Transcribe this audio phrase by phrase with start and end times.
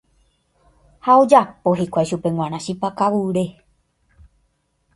[1.05, 3.45] Ha ojapo hikuái chupe g̃uarã chipa kavure.